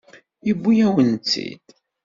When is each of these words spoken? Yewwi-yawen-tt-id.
Yewwi-yawen-tt-id. 0.45 1.65